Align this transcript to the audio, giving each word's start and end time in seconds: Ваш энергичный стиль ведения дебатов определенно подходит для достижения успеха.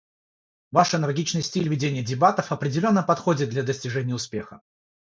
Ваш 0.77 0.95
энергичный 0.99 1.43
стиль 1.43 1.69
ведения 1.69 2.01
дебатов 2.01 2.51
определенно 2.51 3.03
подходит 3.03 3.51
для 3.51 3.61
достижения 3.61 4.15
успеха. 4.15 4.61